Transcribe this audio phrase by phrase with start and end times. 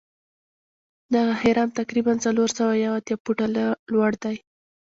[1.13, 3.45] دغه هرم تقریبآ څلور سوه یو اتیا فوټه
[3.93, 4.35] لوړ دی.